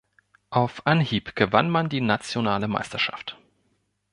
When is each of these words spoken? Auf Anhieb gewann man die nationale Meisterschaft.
Auf 0.49 0.87
Anhieb 0.87 1.35
gewann 1.35 1.69
man 1.69 1.87
die 1.87 2.01
nationale 2.01 2.67
Meisterschaft. 2.67 3.37